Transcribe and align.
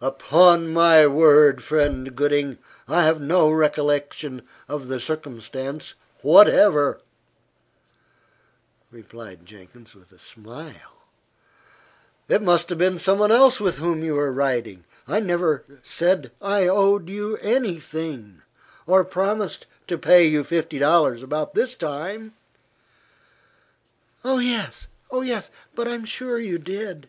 "Upon 0.00 0.72
my 0.72 1.06
word, 1.06 1.62
friend 1.62 2.16
Gooding, 2.16 2.58
I 2.88 3.04
have 3.04 3.20
no 3.20 3.52
recollection 3.52 4.42
of 4.66 4.88
the 4.88 4.98
circumstance 4.98 5.94
whatever," 6.22 7.00
replied 8.90 9.46
Jenkins 9.46 9.94
with 9.94 10.10
a 10.10 10.18
smile. 10.18 11.04
"It 12.28 12.42
must 12.42 12.68
have 12.70 12.78
been 12.78 12.98
some 12.98 13.20
one 13.20 13.30
else 13.30 13.60
with 13.60 13.78
whom 13.78 14.02
you 14.02 14.14
were 14.14 14.32
riding. 14.32 14.82
I 15.06 15.20
never 15.20 15.64
said 15.84 16.32
I 16.42 16.66
owed 16.66 17.08
you 17.08 17.36
any 17.36 17.78
thing, 17.78 18.42
or 18.88 19.04
promised 19.04 19.68
to 19.86 19.96
pay 19.96 20.26
you 20.26 20.42
fifty 20.42 20.80
dollars 20.80 21.22
about 21.22 21.54
this 21.54 21.76
time." 21.76 22.34
"Oh, 24.24 24.38
yes! 24.40 24.88
but 25.76 25.86
I 25.86 25.92
am 25.92 26.04
sure 26.04 26.38
you 26.40 26.58
did." 26.58 27.08